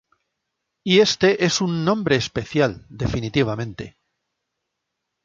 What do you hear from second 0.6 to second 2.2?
Y este es un nombre